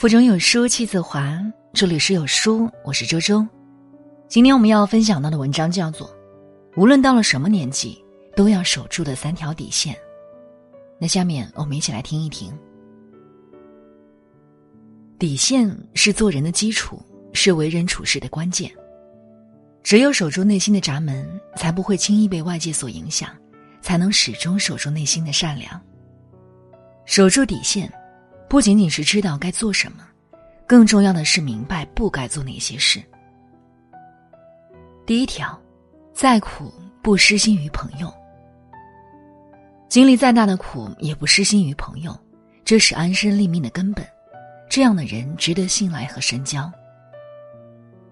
[0.00, 1.38] 腹中有书气自华，
[1.74, 3.46] 这里是有书，我是周周。
[4.28, 6.08] 今天我们要分享到的文章叫做
[6.74, 8.02] 《无论到了什么年纪
[8.34, 9.94] 都要守住的三条底线》。
[10.98, 12.50] 那下面我们一起来听一听。
[15.18, 16.98] 底线是做人的基础，
[17.34, 18.72] 是为人处事的关键。
[19.82, 23.28] 只有守住内心的闸门，才不会轻易被外界所影响，
[23.82, 25.78] 才能始终守住内心的善良。
[27.04, 27.92] 守住底线。
[28.50, 30.04] 不仅仅是知道该做什么，
[30.66, 33.00] 更重要的是明白不该做哪些事。
[35.06, 35.56] 第一条，
[36.12, 38.12] 再苦不失心于朋友。
[39.88, 42.12] 经历再大的苦也不失心于朋友，
[42.64, 44.04] 这是安身立命的根本。
[44.68, 46.68] 这样的人值得信赖和深交。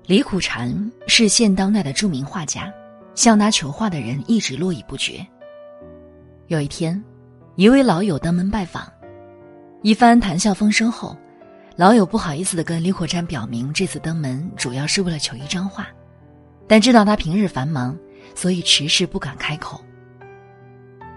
[0.06, 0.72] 李苦禅
[1.08, 2.72] 是现当代的著名画家，
[3.16, 5.26] 向他求画的人一直络绎不绝。
[6.46, 7.02] 有一天，
[7.56, 8.88] 一位老友登门拜访。
[9.82, 11.16] 一番谈笑风生后，
[11.76, 15.86] 老友不好意思的跟李苦禅表明，这次登门主要是为了求一张画，
[16.66, 17.96] 但知道他平日繁忙，
[18.34, 19.80] 所以迟迟不敢开口。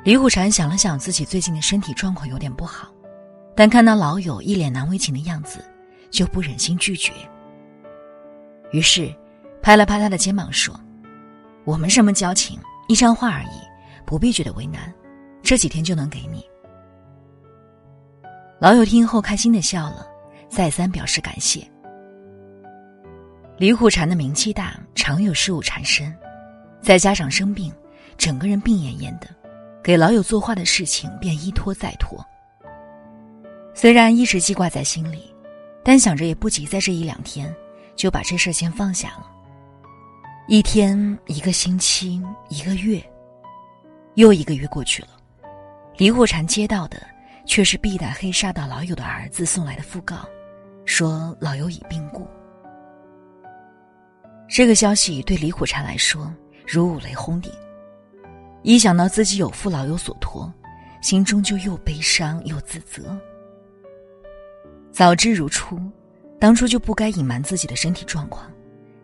[0.03, 2.93] 李虎禅想了想自己最近的身体状况有点不好，
[3.55, 5.65] 但看到老友一脸难为情的样子，
[6.11, 7.11] 就不忍心拒绝。
[8.71, 9.11] 于是，
[9.59, 10.79] 拍了拍他的肩膀说
[11.65, 12.59] ：“我们什么交情？
[12.87, 13.59] 一张画而已，
[14.05, 14.93] 不必觉得为难，
[15.41, 16.45] 这几天就能给你。”
[18.61, 20.05] 老友听后开心的笑了，
[20.47, 21.67] 再三表示感谢。
[23.57, 26.15] 李虎禅的名气大，常有事务缠身，
[26.79, 27.73] 再加上生病，
[28.17, 29.27] 整个人病恹恹的，
[29.83, 32.23] 给老友作画的事情便一拖再拖。
[33.73, 35.33] 虽然一直记挂在心里，
[35.83, 37.51] 但想着也不急，在这一两天
[37.95, 39.25] 就把这事先放下了。
[40.47, 43.03] 一天，一个星期，一个月，
[44.13, 45.09] 又一个月过去了，
[45.97, 47.01] 李虎禅接到的。
[47.45, 50.27] 却是必打黑纱到老友的儿子送来的讣告，
[50.85, 52.27] 说老友已病故。
[54.47, 56.33] 这个消息对李苦禅来说
[56.67, 57.51] 如五雷轰顶，
[58.63, 60.53] 一想到自己有负老友所托，
[61.01, 63.17] 心中就又悲伤又自责。
[64.91, 65.79] 早知如初，
[66.37, 68.51] 当初就不该隐瞒自己的身体状况，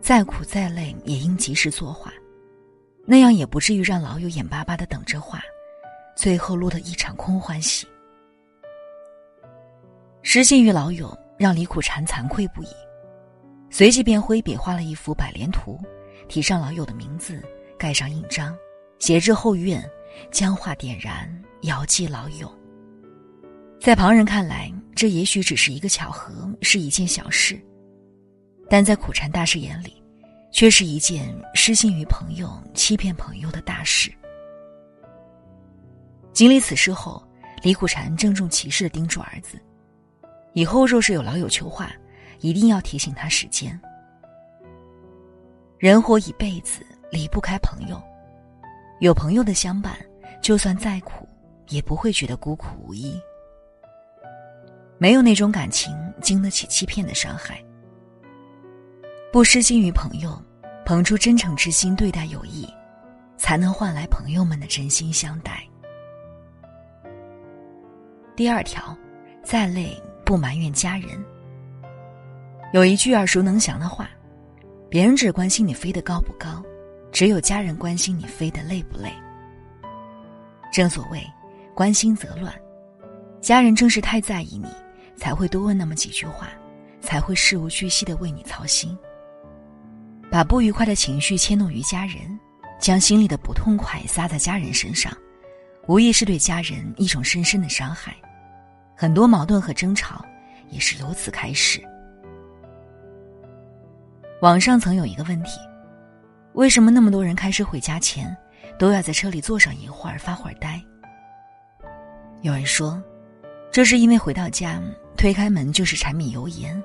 [0.02, 2.14] 再苦再累也应及时作画，
[3.06, 5.42] 那样也不至于让老友眼巴巴的等着画，
[6.16, 7.88] 最后落得一场空欢喜。
[10.30, 12.68] 失信于老友，让李苦禅惭愧不已，
[13.70, 15.80] 随即便挥笔画了一幅百联图，
[16.28, 17.42] 题上老友的名字，
[17.80, 18.54] 盖上印章，
[19.00, 19.82] 写至后院，
[20.30, 22.54] 将画点燃，遥寄老友。
[23.80, 27.58] 在旁人看来，这也许只是一个巧合，是一件小事，
[28.70, 30.04] 但在苦禅大师眼里，
[30.52, 34.12] 却是一件失信于朋友、欺骗朋友的大事。
[36.34, 37.26] 经历此事后，
[37.64, 39.58] 李苦禅郑重其事的叮嘱儿子。
[40.58, 41.92] 以后若是有老友求话，
[42.40, 43.80] 一定要提醒他时间。
[45.78, 48.02] 人活一辈子离不开朋友，
[49.00, 49.96] 有朋友的相伴，
[50.42, 51.30] 就算再苦，
[51.68, 53.22] 也不会觉得孤苦无依。
[54.98, 57.64] 没有那种感情经得起欺骗的伤害。
[59.32, 60.44] 不失心于朋友，
[60.88, 62.68] 捧出真诚之心对待友谊，
[63.38, 65.64] 才能换来朋友们的真心相待。
[68.36, 68.98] 第二条，
[69.44, 69.96] 再累。
[70.28, 71.24] 不埋怨家人。
[72.74, 74.10] 有一句耳熟能详的话
[74.92, 76.62] ：“别人只关心你飞得高不高，
[77.14, 79.10] 只有家人关心你飞得累不累。”
[80.70, 81.26] 正所谓
[81.74, 82.54] “关心则乱”，
[83.40, 84.68] 家人正是太在意你，
[85.16, 86.50] 才会多问那么几句话，
[87.00, 88.96] 才会事无巨细的为你操心。
[90.30, 92.38] 把不愉快的情绪迁怒于家人，
[92.82, 95.10] 将心里的不痛快撒在家人身上，
[95.88, 98.14] 无疑是对家人一种深深的伤害。
[99.00, 100.26] 很多矛盾和争吵
[100.72, 101.80] 也是由此开始。
[104.42, 105.60] 网上曾有一个问题：
[106.54, 108.36] 为什么那么多人开车回家前
[108.80, 110.82] 都要在车里坐上一会儿发会儿呆？
[112.42, 113.00] 有人说，
[113.72, 114.82] 这是因为回到家
[115.16, 116.82] 推开门就是柴米油盐，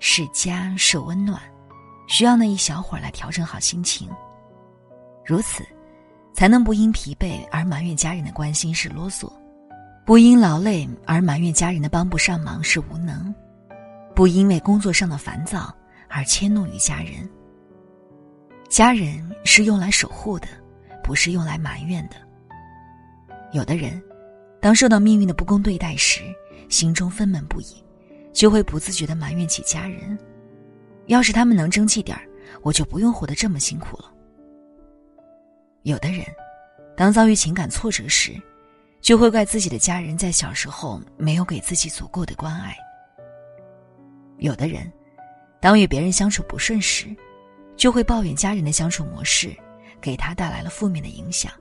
[0.00, 1.40] 是家是温暖，
[2.08, 4.10] 需要那一小会儿来调整好心情，
[5.24, 5.64] 如此
[6.34, 9.32] 才能不因疲惫而埋怨家人的关心是啰嗦。
[10.04, 13.34] 不因劳累而埋怨家人的帮不上忙是无能，
[14.14, 15.74] 不因为工作上的烦躁
[16.08, 17.28] 而迁怒于家人。
[18.68, 20.46] 家人是用来守护的，
[21.02, 22.16] 不是用来埋怨的。
[23.52, 24.02] 有的人，
[24.60, 26.20] 当受到命运的不公对待时，
[26.68, 27.82] 心中愤懑不已，
[28.30, 30.18] 就会不自觉的埋怨起家人。
[31.06, 32.28] 要是他们能争气点儿，
[32.60, 34.12] 我就不用活得这么辛苦了。
[35.82, 36.26] 有的人，
[36.94, 38.32] 当遭遇情感挫折时，
[39.04, 42.74] 就会怪自己的家人在小时候没有给自己足够的关爱。
[44.38, 44.90] 有的人，
[45.60, 47.14] 当与别人相处不顺时，
[47.76, 49.54] 就会抱怨家人的相处模式
[50.00, 51.52] 给他带来了负面的影响，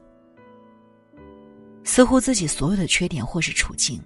[1.84, 4.02] 似乎自己所有的缺点或是处境，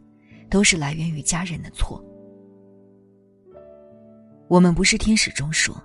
[0.49, 2.03] 都是来源于家人的错。
[4.47, 5.79] 我们不是天使中说，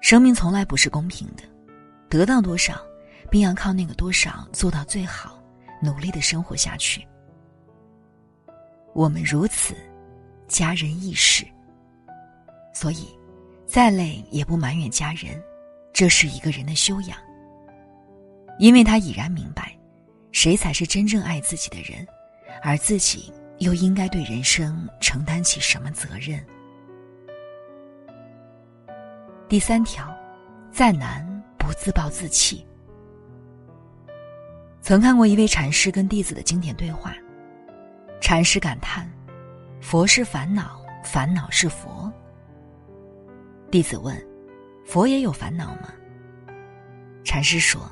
[0.00, 1.44] 生命从来不是公平的，
[2.08, 2.84] 得到多少，
[3.30, 5.40] 便要靠那个多少做到最好，
[5.80, 7.06] 努力的生活下去。
[8.92, 9.74] 我们如此，
[10.46, 11.44] 家人亦是。
[12.72, 13.08] 所以，
[13.66, 15.42] 再累也不埋怨家人，
[15.92, 17.18] 这是一个人的修养。
[18.58, 19.76] 因为他已然明白，
[20.30, 22.06] 谁才是真正爱自己的人，
[22.62, 26.44] 而自己又应该对人生承担起什么责任。
[29.48, 30.16] 第三条，
[30.70, 31.24] 再难
[31.58, 32.64] 不自暴自弃。
[34.84, 37.14] 曾看过一位禅师跟弟子的经典对话，
[38.20, 39.10] 禅师感叹
[39.80, 42.12] ：“佛是烦恼，烦恼是佛。”
[43.72, 44.14] 弟子问
[44.84, 45.88] ：“佛也有烦恼吗？”
[47.24, 47.90] 禅师说：“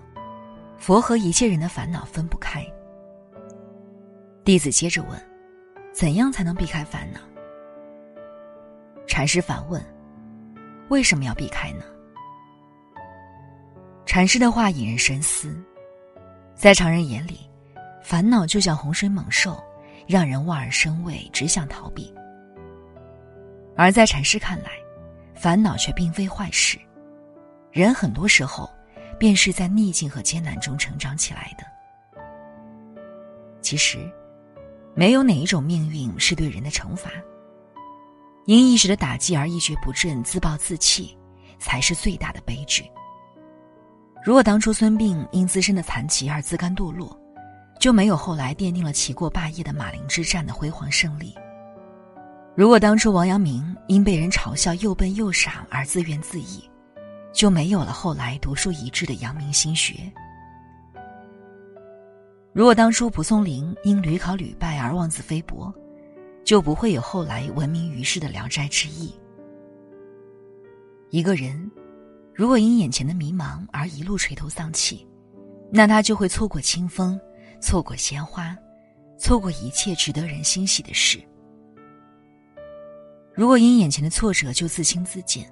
[0.76, 2.62] 佛和一切人的烦恼分不开。”
[4.44, 5.18] 弟子接着问
[5.94, 7.20] ：“怎样才能避开烦恼？”
[9.08, 9.82] 禅师反问。
[10.90, 11.84] 为什么要避开呢？
[14.04, 15.56] 禅师的话引人深思，
[16.54, 17.40] 在常人眼里，
[18.02, 19.62] 烦恼就像洪水猛兽，
[20.06, 22.12] 让人望而生畏，只想逃避；
[23.76, 24.70] 而在禅师看来，
[25.34, 26.78] 烦恼却并非坏事，
[27.72, 28.70] 人很多时候
[29.18, 31.64] 便是在逆境和艰难中成长起来的。
[33.60, 33.98] 其实，
[34.94, 37.10] 没有哪一种命运是对人的惩罚。
[38.44, 41.16] 因一时的打击而一蹶不振、自暴自弃，
[41.60, 42.84] 才是最大的悲剧。
[44.24, 47.18] 如果当初孙膑因自身的残疾而自甘堕落，
[47.80, 51.34] 就没有后来奠定了齐国霸业的马陵之战的辉煌胜利；
[52.54, 56.70] 如果当初王阳明因被人嘲笑又笨又傻而自怨自艾，
[57.32, 59.94] 就没有了后来独树一帜的阳明心学；
[62.52, 65.74] 如果当初蒲松龄因屡考屡败而妄自菲薄，
[66.44, 69.08] 就不会有后来闻名于世的《聊斋志异》。
[71.10, 71.68] 一个人
[72.34, 75.06] 如果因眼前的迷茫而一路垂头丧气，
[75.70, 77.20] 那他就会错过清风，
[77.60, 78.56] 错过鲜花，
[79.18, 81.20] 错过一切值得人欣喜的事。
[83.34, 85.50] 如果因眼前的挫折就自轻自贱，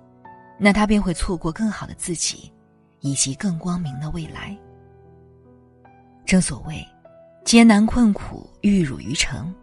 [0.58, 2.52] 那他便会错过更好的自己，
[3.00, 4.56] 以及更光明的未来。
[6.26, 6.86] 正所谓，
[7.44, 9.54] 艰难困苦，玉汝于成。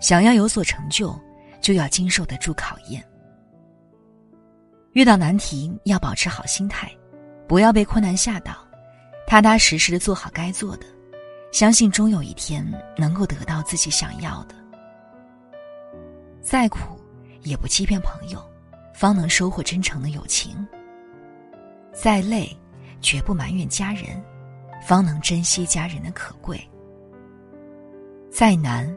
[0.00, 1.18] 想要有所成就，
[1.60, 3.02] 就要经受得住考验。
[4.92, 6.90] 遇到难题要保持好心态，
[7.46, 8.52] 不要被困难吓倒，
[9.26, 10.86] 踏踏实实的做好该做的，
[11.52, 14.54] 相信终有一天能够得到自己想要的。
[16.40, 16.98] 再苦
[17.42, 18.42] 也不欺骗朋友，
[18.94, 20.66] 方能收获真诚的友情。
[21.92, 22.56] 再累，
[23.00, 24.22] 绝不埋怨家人，
[24.86, 26.58] 方能珍惜家人的可贵。
[28.30, 28.88] 再难。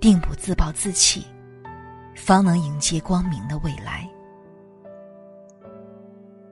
[0.00, 1.26] 定不自暴自弃，
[2.16, 4.09] 方能迎接光明的未来。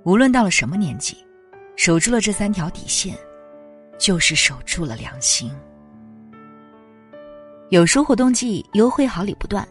[0.05, 1.17] 无论到了什么年纪，
[1.77, 3.17] 守住了这三条底线，
[3.99, 5.51] 就是守住了良心。
[7.71, 9.67] 有书活动季优惠好礼不断，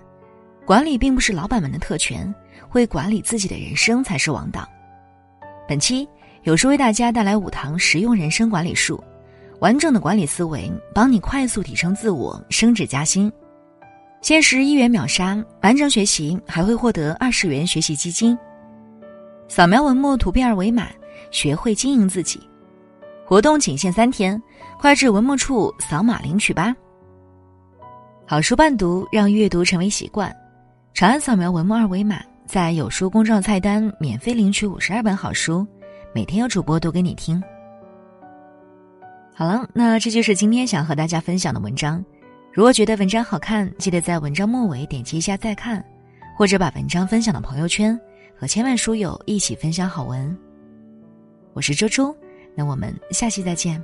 [0.66, 2.34] 管理并不是老板们的特权，
[2.70, 4.68] 会管理自己的人生才是王道。
[5.68, 6.08] 本期
[6.44, 9.04] 有书为大家带来五堂实用人生管理术，
[9.60, 13.32] 完整的管理思维，帮你快速提升自我，升职加薪。
[14.22, 18.38] 限时一元秒杀，完成学习还会获得二十元学习基金。
[19.48, 20.88] 扫描文末图片二维码，
[21.32, 22.40] 学会经营自己。
[23.26, 24.42] 活动仅限三天，
[24.80, 26.76] 快至文末处扫码领取吧。
[28.26, 30.34] 好书伴读，让阅读成为习惯。
[30.94, 35.66] 长按扫描文末二维码，在有书公众号菜单免费领取五十二本好书，
[36.14, 37.42] 每天有主播读给你听。
[39.34, 42.04] 好了，那这就是今天想和大家分享的文章。
[42.52, 45.84] 如果觉得文章好看，记得在文章末尾点击一下再看，
[46.36, 47.98] 或者把文章分享到朋友圈，
[48.40, 50.38] 和千万书友一起分享好文。
[51.54, 52.16] 我是周周，
[52.54, 53.84] 那我们下期再见。